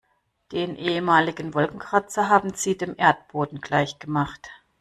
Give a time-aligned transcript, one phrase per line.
[0.51, 4.49] Den ehemaligen Wolkenkratzer haben sie dem Erdboden gleichgemacht.